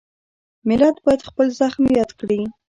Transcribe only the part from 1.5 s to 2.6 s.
زخم یاد کړي.